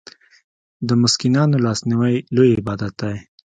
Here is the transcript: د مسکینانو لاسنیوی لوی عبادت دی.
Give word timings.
د 0.87 0.89
مسکینانو 1.01 1.55
لاسنیوی 1.65 2.15
لوی 2.35 2.49
عبادت 2.59 2.93
دی. 3.01 3.15